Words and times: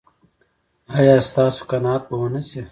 ایا 0.97 1.15
ستاسو 1.29 1.61
قناعت 1.71 2.03
به 2.09 2.15
و 2.23 2.27
نه 2.33 2.41
شي؟ 2.47 2.61